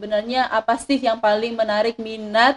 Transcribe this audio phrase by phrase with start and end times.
[0.00, 2.56] sebenarnya apa sih yang paling menarik minat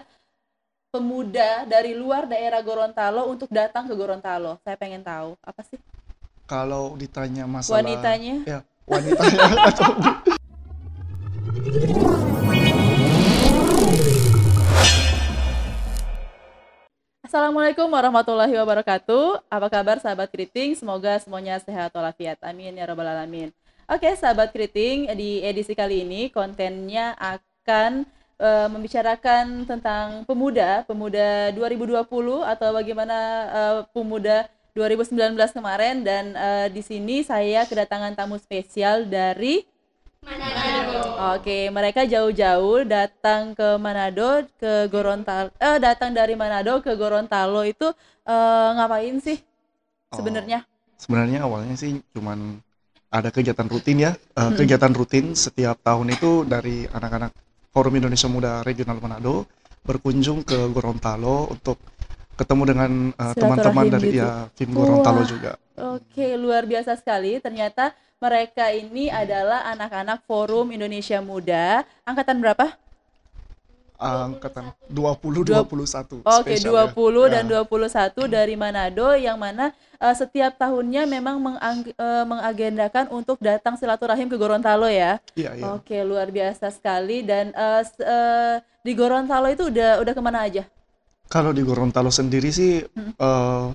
[0.96, 4.63] pemuda dari luar daerah Gorontalo untuk datang ke Gorontalo?
[4.63, 5.75] Saya pengen tahu apa sih
[6.48, 8.48] Kalau ditanya masalah wanitanya?
[8.48, 9.91] ya wanitanya atau
[17.34, 19.50] Assalamualaikum warahmatullahi wabarakatuh.
[19.50, 20.78] Apa kabar sahabat keriting?
[20.78, 22.38] Semoga semuanya sehat walafiat.
[22.46, 23.50] Amin ya rabbal alamin.
[23.88, 28.07] Oke, sahabat keriting, di edisi kali ini kontennya akan
[28.39, 33.18] eh, membicarakan tentang pemuda, pemuda 2020 atau bagaimana
[33.52, 39.68] eh, pemuda 2019 kemarin dan eh, di sini saya kedatangan tamu spesial dari
[41.36, 47.88] Oke, mereka jauh-jauh datang ke Manado, ke Gorontalo, eh datang dari Manado ke Gorontalo itu
[48.26, 49.40] eh, ngapain sih
[50.14, 50.64] Oh, sebenarnya?
[51.02, 52.62] sebenarnya awalnya sih cuman
[53.13, 57.30] ada kegiatan rutin ya Eh, kegiatan rutin setiap tahun itu dari anak-anak
[57.70, 59.45] Forum Indonesia Muda Regional Manado
[59.86, 61.78] berkunjung ke Gorontalo untuk
[62.33, 64.22] ketemu dengan eh, teman-teman Silaturahim dari gitu.
[64.25, 65.30] ya tim Gorontalo Wah.
[65.30, 67.42] juga Oke, luar biasa sekali.
[67.42, 71.81] Ternyata mereka ini adalah anak-anak Forum Indonesia Muda.
[72.05, 72.77] Angkatan berapa?
[73.95, 77.39] Angkatan 20 Dua- 21 Oke, spesial 20 ya.
[77.39, 77.61] dan Ya.
[77.61, 84.27] 21 dari Manado yang mana eh, setiap tahunnya memang mengang- eh, mengagendakan untuk datang silaturahim
[84.27, 85.23] ke Gorontalo ya.
[85.33, 85.64] Iya, iya.
[85.71, 90.67] Oke, luar biasa sekali dan s- eh, di Gorontalo itu udah udah ke mana aja?
[91.25, 93.14] Kalau di Gorontalo sendiri sih Hmm.
[93.14, 93.66] eh,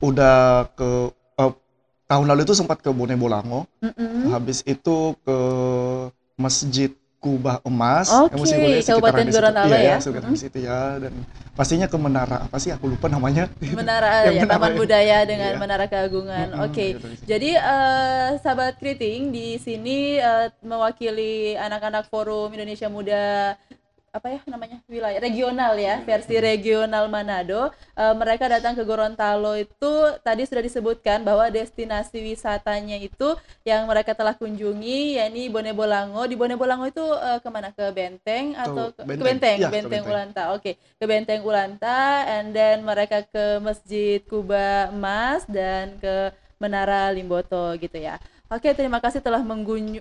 [0.00, 0.38] udah
[0.72, 0.90] ke
[1.38, 1.52] eh,
[2.04, 4.28] tahun lalu itu sempat ke Bone Bolango, Mm-mm.
[4.30, 5.38] habis itu ke
[6.34, 6.90] Masjid
[7.22, 9.26] Kubah Emas, boleh sekitaran Kabupaten.
[9.30, 9.96] Gorontalo Iya, ya.
[10.02, 10.34] sekitar Mm-mm.
[10.34, 11.14] di situ ya dan
[11.54, 13.46] pastinya ke Menara apa sih aku lupa namanya.
[13.62, 14.76] Menara ya, menara Taman ya.
[14.76, 15.60] Budaya dengan Iya.
[15.62, 16.46] Menara Keagungan.
[16.50, 16.86] Mm-mm, Oke.
[16.98, 17.26] gitu di situ.
[17.30, 23.54] Jadi eh, sahabat keriting di sini eh, mewakili anak-anak Forum Indonesia Muda
[24.12, 29.92] apa ya namanya wilayah regional ya versi regional Manado Eh, mereka datang ke Gorontalo itu
[30.24, 33.36] tadi sudah disebutkan bahwa destinasi wisatanya itu
[33.68, 37.84] yang mereka telah kunjungi yakni Bone Bolango di Bone Bolango itu eh, ke mana ke
[37.92, 39.28] Benteng atau ke, ke Benteng.
[39.28, 40.08] Benteng Iya, ke Benteng Benteng.
[40.08, 47.10] Ulanta oke ke Benteng Ulanta and then mereka ke Masjid Kuba Emas dan ke Menara
[47.12, 48.16] Limboto gitu ya.
[48.52, 49.40] Oke, terima kasih telah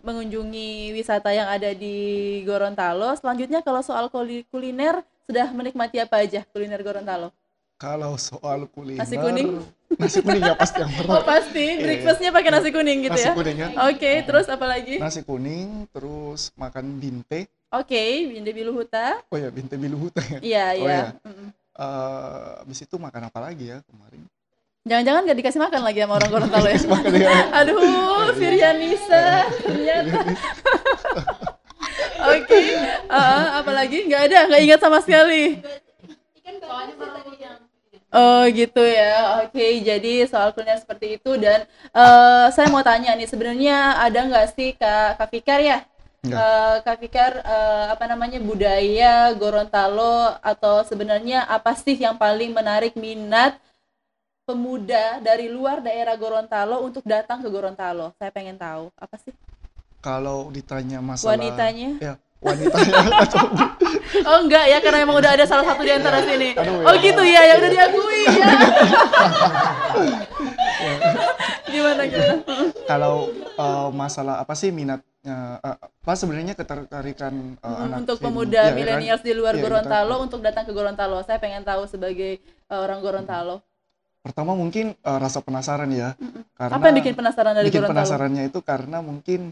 [0.04, 1.96] mengunjungi wisata yang ada di
[2.44, 3.16] Gorontalo.
[3.16, 7.32] Selanjutnya kalau soal kuli- kuliner sudah menikmati apa aja kuliner Gorontalo?
[7.80, 9.50] Kalau soal kuliner Nasi kuning?
[9.96, 11.24] Nasi kuning ya pasti yang Oh pertama.
[11.24, 13.34] pasti, Iya, breakfastnya pakai nasi kuning gitu Nasi ya?
[13.34, 13.68] kuning ya.
[13.88, 14.96] Oke, terus apa lagi?
[15.00, 17.48] Nasi kuning, terus makan binte.
[17.72, 19.24] Oke, Binde Biluhuta.
[19.32, 20.40] Oh ya, binte biluhuta ya.
[20.44, 20.92] Iya, Oh, iya.
[20.92, 21.06] iya.
[21.24, 21.48] Mm-mm.
[21.72, 24.28] Eh, habis itu makan apa lagi ya kemarin?
[24.82, 26.80] Jangan-jangan gak dikasih makan lagi sama orang Gorontalo ya?
[26.90, 27.30] Makan ya.
[27.62, 30.20] Aduh, Firyanisa ternyata.
[32.22, 32.62] Oke,
[33.10, 35.58] eh, apalagi nggak ada, nggak ingat sama sekali.
[38.12, 39.66] Oh gitu ya, oke.
[39.82, 44.78] Jadi soal kuliner seperti itu dan eh, saya mau tanya nih, sebenarnya ada nggak sih
[44.78, 45.82] Kak, Kak Fikar ya?
[46.22, 52.94] Eh, Kak Fikar, eh, apa namanya budaya Gorontalo atau sebenarnya apa sih yang paling menarik
[52.94, 53.58] minat
[54.52, 58.12] pemuda dari luar daerah Gorontalo untuk datang ke Gorontalo?
[58.14, 59.32] Saya pengen tahu apa sih
[59.98, 61.90] Kalau ditanya masalah wanitanya?
[61.98, 62.94] ya wanitanya
[64.28, 66.52] Oh enggak ya, karena emang udah ada salah satu di antara sini.
[66.52, 67.00] Aduh, Oh ya.
[67.00, 68.48] gitu ya, ya udah diakui ya.
[71.64, 72.36] Gimana gimana?
[72.84, 75.08] kalau eh, masalah apa sih minatnya
[75.58, 78.76] eh, apa sebenarnya ketertarikan eh, Hmm, anak untuk pemuda iya, kan?
[78.76, 81.18] milenials di luar Iya, Gorontalo kita- untuk datang ke Gorontalo.
[81.22, 83.64] Saya pengen tahu sebagai uh, orang Gorontalo.
[84.22, 86.14] Pertama mungkin eh, rasa penasaran ya
[86.54, 87.98] karena Apa yang bikin penasaran dari bikin Gorontalo?
[87.98, 89.50] penasarannya itu karena mungkin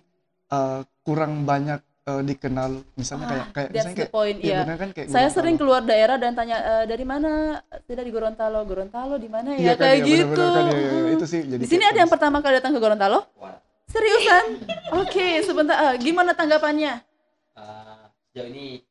[0.48, 4.60] eh, kurang banyak eh, dikenal misalnya kayak kayak Ah, That's misalnya kayak point, iya, iya.
[4.62, 5.36] bener kan kayak Saya Gorontalo.
[5.36, 7.32] sering keluar daerah dan tanya "Eh, dari mana?
[7.82, 8.60] Tidak di Gorontalo.
[8.64, 9.60] Gorontalo di mana ya?
[9.60, 10.46] Iya kan, Kayak iya, gitu.
[10.48, 10.92] kan, iya, iya, iya.
[11.02, 11.14] Hmm.
[11.14, 13.20] itu sih jadi Di sini kayak ada yang pertama kali datang ke Gorontalo?
[13.90, 14.46] Seriusan?
[14.96, 15.76] Oke, sebentar.
[15.76, 16.94] Ah, gimana tanggapannya?
[17.56, 18.86] Eh, sejauh ini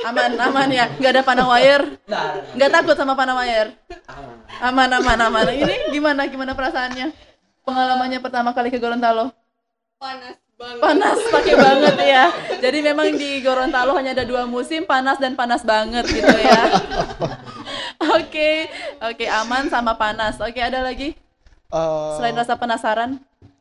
[0.00, 0.30] aman.
[0.38, 0.86] Aman, ya.
[0.96, 1.86] Nggak ada panah wire.
[2.08, 3.70] Nah, Nggak takut sama panah wire.
[4.08, 4.36] aman.
[4.60, 5.44] Aman, aman, aman.
[5.52, 6.24] Ini gimana?
[6.26, 7.12] Gimana perasaannya?
[7.62, 9.30] Pengalamannya pertama kali ke Gorontalo?
[10.00, 12.24] panas banget Panas pakai banget ya.
[12.58, 16.60] Jadi memang di Gorontalo hanya ada dua musim, panas dan panas banget gitu ya.
[18.16, 18.64] Oke,
[18.98, 20.40] oke aman sama panas.
[20.40, 21.12] Oke, ada lagi
[21.68, 23.20] eh, selain rasa penasaran?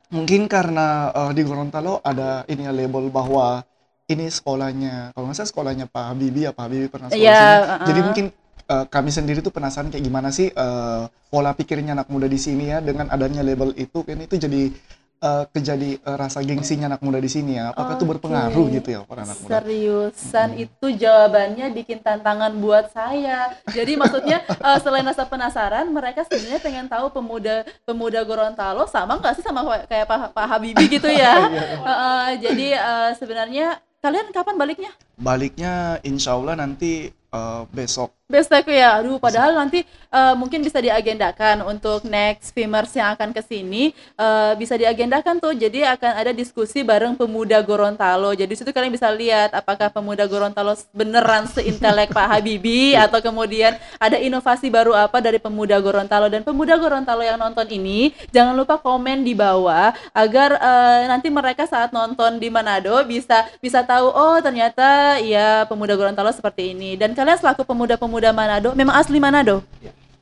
[0.09, 3.61] mungkin karena eh, di Gorontalo ada ini ya label bahwa
[4.09, 7.55] ini sekolahnya kalau nggak salah sekolahnya Pak Habibie ya Pak Habibie pernah sekolah di sini.
[7.61, 7.85] uh-uh.
[7.85, 8.25] Jadi mungkin
[8.65, 12.73] eh, kami sendiri tuh penasaran kayak gimana sih eh, pola pikirnya anak muda di sini
[12.73, 14.73] ya dengan adanya label itu kan itu jadi
[15.21, 17.69] eh, kejadi eh, rasa gengsinya anak muda di sini ya.
[17.69, 18.11] Apakah itu Oke.
[18.17, 19.51] berpengaruh gitu ya para anak muda?
[19.61, 23.53] Seriusan itu jawabannya bikin tantangan buat saya.
[23.69, 29.37] Jadi maksudnya eh, selain rasa penasaran, mereka sebenarnya pengen tahu pemuda pemuda Gorontalo sama nggak
[29.37, 31.35] sih sama kayak Pak, Pak Habibie gitu ya?
[31.87, 34.91] Heeh, jadi eh, sebenarnya kalian kapan baliknya?
[35.19, 38.18] Baliknya insya Allah nanti eh, besok.
[38.29, 39.81] Besok ya, aduh padahal nanti
[40.13, 43.89] eh, mungkin bisa diagendakan untuk next Fimers yang akan ke sini.
[44.21, 45.57] Eh, bisa diagendakan tuh.
[45.57, 48.29] Jadi akan ada diskusi bareng pemuda Gorontalo.
[48.37, 53.73] Jadi di situ kalian bisa lihat apakah pemuda Gorontalo beneran seintelek Pak Habibie atau kemudian
[53.97, 56.29] ada inovasi baru apa dari pemuda Gorontalo.
[56.29, 61.65] Dan pemuda Gorontalo yang nonton ini jangan lupa komen di bawah agar eh, nanti mereka
[61.65, 66.93] saat nonton di Manado bisa bisa tahu oh ternyata ya pemuda Gorontalo seperti ini.
[66.93, 68.75] Dan kalian selaku pemuda-pemuda Manado.
[68.75, 69.63] Memang asli Manado?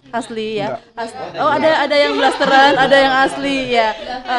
[0.07, 0.79] Asli ya?
[0.95, 3.91] As- oh ada ada yang blasteran ada yang asli ya.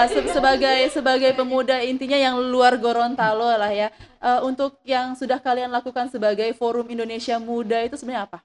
[0.08, 3.92] Se- sebagai sebagai pemuda intinya yang luar Gorontalo lah ya.
[4.18, 8.38] Eh, untuk yang sudah kalian lakukan sebagai forum Indonesia Muda itu sebenarnya apa?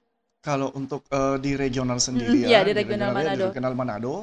[0.44, 3.40] Kalau untuk eh, di regional sendiri Mm-mm, ya, iya, di regional regionalnya, Manado.
[3.40, 4.14] Di regional Manado,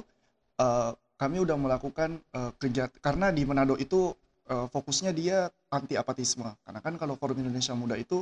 [0.62, 4.14] eh, kami udah melakukan eh, kejat karena di Manado itu
[4.46, 6.46] eh, fokusnya dia anti apatisme.
[6.62, 8.22] Karena kan kalau Forum Indonesia Muda itu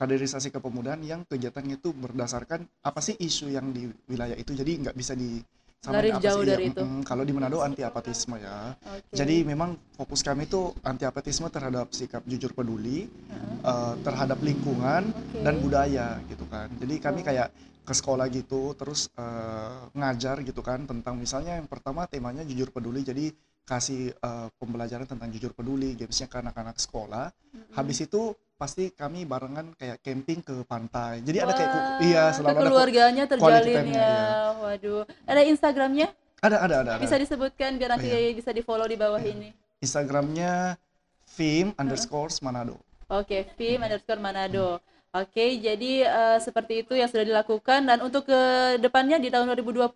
[0.00, 4.96] kaderisasi kepemudaan yang kegiatannya itu berdasarkan apa sih isu yang di wilayah itu, jadi nggak
[4.96, 5.44] bisa di
[5.80, 6.80] samain Garis apa jauh sih, dari ya, itu.
[6.80, 7.02] mm-mm.
[7.04, 8.72] kalau di Manado anti apatisme ya.
[8.80, 9.16] Oke.
[9.16, 13.12] Jadi memang fokus kami itu anti apatisme terhadap sikap jujur peduli,
[13.60, 15.40] eh, terhadap lingkungan Oke.
[15.44, 16.72] dan budaya gitu kan.
[16.80, 17.52] Jadi kami kayak
[17.84, 23.04] ke sekolah gitu, terus eh, ngajar gitu kan tentang misalnya yang pertama temanya jujur peduli,
[23.04, 23.32] jadi
[23.64, 27.30] kasih eh, pembelajaran tentang jujur peduli, gamesnya ke anak-anak sekolah.
[27.74, 31.24] Habis itu pasti kami barengan kayak camping ke pantai.
[31.24, 33.94] Jadi ada kayak Wah, iya selalu ada quality terjalin ya.
[33.96, 34.18] iya.
[34.60, 35.02] Waduh.
[35.24, 36.08] Ada Instagramnya?
[36.40, 36.90] ada ada ada.
[36.96, 37.02] ada.
[37.04, 39.52] Bisa disebutkan biar nanti Oh, bisa di follow di bawah ini.
[39.80, 40.76] Instagramnya
[41.24, 42.76] film underscore Manado.
[43.10, 44.78] Oke, Vim underscore Manado.
[45.10, 48.40] Oke, jadi eh, seperti itu yang sudah dilakukan dan untuk ke
[48.78, 49.90] depannya di tahun 2020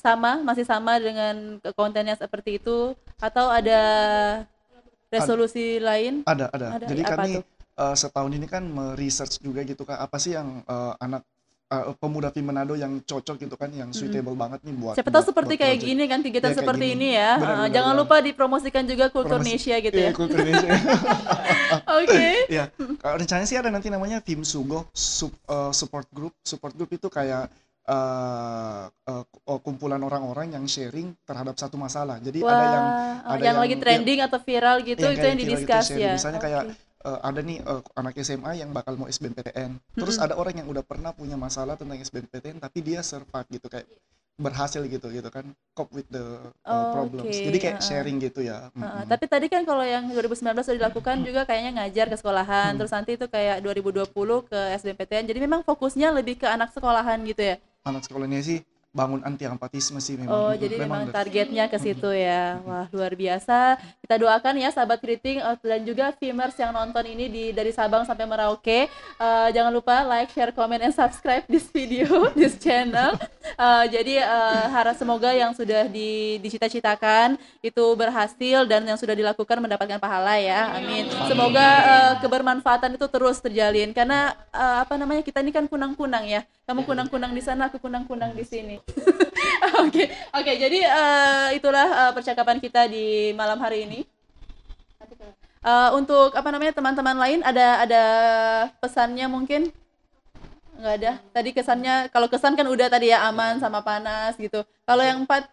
[0.00, 3.80] sama masih sama dengan ke- kontennya seperti itu atau ada
[5.08, 6.24] resolusi lain?
[6.24, 6.66] Ada, ada.
[6.74, 7.44] Ada, Jadi apa kami tuh?
[7.76, 11.22] eh, setahun ini kan meresearch juga gitu kan apa sih yang eh, anak
[11.68, 15.24] eh, pemuda film Manado yang cocok gitu kan, yang suitable banget nih buat Siapa tahu
[15.26, 15.90] seperti buat kayak project.
[15.90, 16.96] gini kan kegiatan kayak seperti gini.
[16.96, 17.30] ini ya.
[17.36, 18.00] Benar, Eh, benar, jangan benar.
[18.02, 20.12] lupa dipromosikan juga kultur Indonesia gitu Iya, ya.
[20.12, 20.70] kultur Indonesia.
[22.00, 22.26] Oke.
[22.96, 26.34] Kalau rencananya sih ada nanti namanya Film Sugo Sup- eh, support group.
[26.40, 27.50] Support group itu kayak
[27.90, 29.24] eh, eh,
[29.66, 32.16] kumpulan orang-orang yang sharing terhadap satu masalah.
[32.22, 35.18] Jadi Wah, ada yang oh, ada yang, yang- lagi trending atau viral gitu yang itu
[35.18, 36.12] kayak yang viral gitu, didiskus ya.
[36.14, 36.74] Misalnya kayak Oke.
[37.08, 39.70] eh, ada nih eh, anak SMA yang bakal mau SBMPTN.
[39.96, 43.86] Terus ada orang yang udah pernah punya masalah tentang SBMPTN tapi dia survive gitu kayak
[44.40, 45.44] berhasil gitu gitu kan
[45.76, 46.24] cope with the
[46.64, 47.28] uh, Oh, problems.
[47.28, 47.84] oke, Jadi kayak uh-uh.
[47.84, 48.72] sharing gitu ya.
[48.72, 49.04] Heeh, Mm-mm.
[49.04, 53.20] tapi tadi kan kalau yang 2019 sudah dilakukan juga kayaknya ngajar ke sekolahan, terus nanti
[53.20, 54.08] itu kayak 2020
[54.48, 55.28] ke SBMPTN.
[55.28, 57.56] Jadi memang fokusnya lebih ke anak sekolahan gitu ya.
[57.80, 58.60] Anak sekolahnya sih
[58.90, 60.34] bangun anti apatisme sih memang.
[60.34, 62.58] Oh, jadi memang udah- targetnya ke situ ya.
[62.66, 63.78] Wah, luar biasa.
[64.02, 68.02] Kita doakan ya sahabat kriting eh, dan juga viewers yang nonton ini di dari Sabang
[68.02, 68.90] sampai Merauke.
[68.90, 73.14] Eh, jangan lupa like, share, comment, and subscribe this video, this channel.
[73.46, 79.62] Eh, jadi eh, harap semoga yang sudah di, dicita-citakan itu berhasil dan yang sudah dilakukan
[79.62, 80.74] mendapatkan pahala ya.
[80.74, 81.06] Amin.
[81.30, 86.42] Semoga eh, kebermanfaatan itu terus terjalin karena eh, apa namanya kita ini kan kunang-kunang ya.
[86.66, 88.79] Kamu kunang-kunang di sana, aku kunang-kunang di sini.
[89.80, 90.52] Oke, oke.
[90.60, 94.00] Jadi eh, itulah eh, percakapan kita di malam hari ini.
[95.60, 98.04] Eh, untuk apa namanya teman-teman lain ada ada
[98.80, 99.68] pesannya mungkin?
[100.80, 101.12] Nggak ada.
[101.32, 104.64] Tadi kesannya kalau kesan kan udah tadi ya aman sama panas gitu.
[104.88, 105.48] Kalau yang empat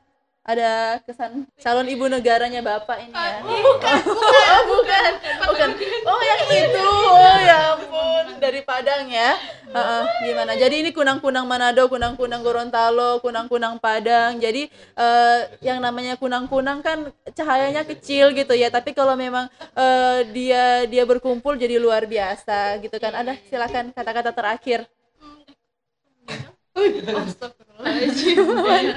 [0.48, 3.44] ada kesan calon ibu negaranya bapak ini ya.
[3.44, 5.12] Bukan, oh, bukan,
[5.44, 5.70] bukan.
[6.08, 9.36] Oh yang itu, oh ya ampun dari Padang ya.
[9.68, 10.56] Heeh, gimana?
[10.56, 14.40] Jadi ini kunang-kunang Manado, kunang-kunang Gorontalo, kunang-kunang Padang.
[14.40, 18.72] Jadi eh, yang namanya kunang-kunang kan cahayanya kecil gitu ya.
[18.72, 23.12] Tapi kalau memang eh, dia dia berkumpul jadi luar biasa gitu kan.
[23.20, 24.88] Ada silakan kata-kata terakhir.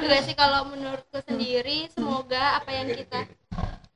[0.00, 3.18] Juga sih kalau menurutku sendiri semoga apa yang kita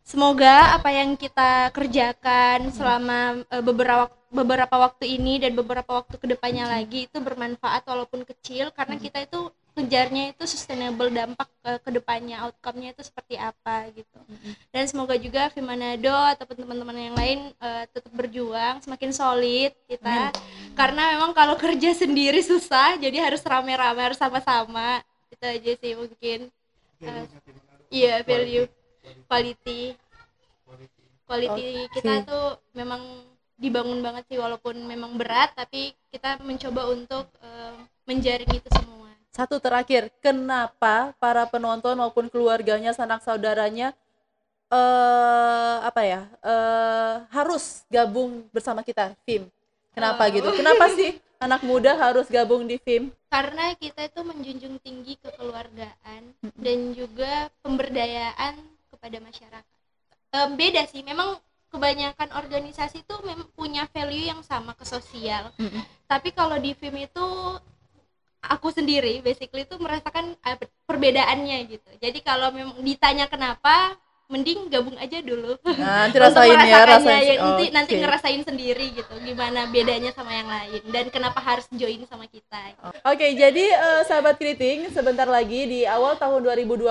[0.05, 6.27] semoga apa yang kita kerjakan selama eh, beberapa beberapa waktu ini dan beberapa waktu ke
[6.27, 11.91] depannya lagi itu bermanfaat walaupun kecil karena kita itu kejarnya itu sustainable dampak ke ke
[11.99, 14.19] depannya outcome-nya itu seperti apa gitu.
[14.71, 20.31] Dan semoga juga Vimanado ataupun teman-teman yang lain eh, tetap berjuang semakin solid kita.
[20.79, 25.03] Karena memang kalau kerja sendiri susah jadi harus rame-rame harus sama-sama.
[25.29, 26.39] Itu aja sih mungkin.
[27.03, 27.25] Eh,
[27.91, 28.71] iya value
[29.27, 29.99] quality.
[31.27, 31.93] Quality Oke.
[31.99, 33.03] kita tuh memang
[33.59, 37.75] dibangun banget sih walaupun memang berat tapi kita mencoba untuk eh,
[38.07, 39.04] menjaring itu semua
[39.35, 43.91] Satu terakhir, kenapa para penonton maupun keluarganya, sanak saudaranya
[44.71, 46.21] eh apa ya?
[46.43, 49.51] eh harus gabung bersama kita, film.
[49.95, 50.33] Kenapa Oh.
[50.35, 50.49] gitu?
[50.55, 53.11] Kenapa sih anak muda harus gabung di film?
[53.27, 56.23] karena kita itu menjunjung tinggi kekeluargaan
[56.55, 58.55] dan juga pemberdayaan
[58.95, 59.75] kepada masyarakat.
[60.31, 61.43] Em, beda sih, memang
[61.75, 63.15] kebanyakan organisasi itu
[63.59, 65.51] punya value yang sama ke sosial.
[65.59, 65.83] Mm-mm.
[66.07, 67.27] Tapi kalau di film itu
[68.51, 71.91] aku sendiri basically itu merasakan eh, perbedaannya gitu.
[72.01, 75.61] Jadi kalau memang ditanya kenapa, mending gabung aja dulu.
[75.63, 75.77] Nah,
[76.09, 77.23] nanti rasain ya, rasain.
[77.23, 78.01] ya, nanti nanti Oke.
[78.03, 82.73] ngerasain sendiri gitu gimana bedanya sama yang lain dan kenapa harus join sama kita.
[83.05, 86.89] Oke, jadi eh, sahabat kriting, sebentar lagi di awal tahun 2020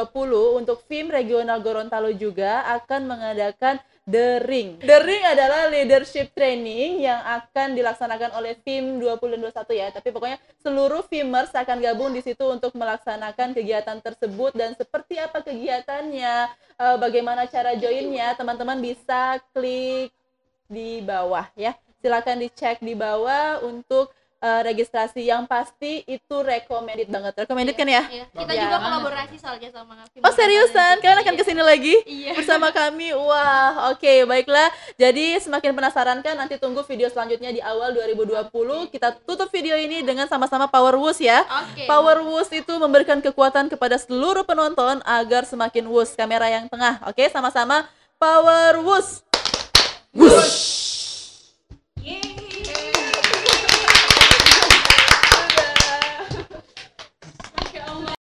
[0.61, 4.83] untuk FIM Regional Gorontalo juga akan mengadakan The Ring.
[4.83, 9.87] The Ring adalah leadership training yang akan dilaksanakan oleh FIM 20 dan 21 ya.
[9.95, 15.39] Tapi pokoknya seluruh FIMers akan gabung di situ untuk melaksanakan kegiatan tersebut dan seperti apa
[15.39, 16.35] kegiatannya,
[16.83, 20.11] eh, bagaimana cara joinnya, teman-teman bisa klik
[20.67, 21.71] di bawah ya.
[22.03, 24.11] Silakan dicek di bawah untuk
[24.43, 27.33] eh, registrasi yang pasti itu recommended banget.
[27.39, 28.03] Recommended kan ya?
[28.05, 28.61] Iya, kita Ya.
[28.67, 30.99] juga kolaborasi soalnya sama film Oh seriusan?
[30.99, 31.95] Kalian akan ke sini lagi?
[32.03, 32.35] Iya.
[32.35, 33.15] Bersama kami?
[33.15, 34.67] Wah, oke baiklah.
[34.95, 36.35] Jadi semakin penasaran kan?
[36.35, 38.91] Nanti tunggu video selanjutnya di awal 2020.
[38.91, 41.47] Kita tutup video ini dengan sama-sama Power Wus ya.
[41.63, 41.87] Oke.
[41.87, 46.11] Power Wus itu memberikan kekuatan kepada seluruh penonton agar semakin wus.
[46.13, 47.23] Kamera yang tengah, oke?
[47.31, 47.87] Sama-sama
[48.19, 49.23] Power Wus.
[50.11, 51.02] Wus.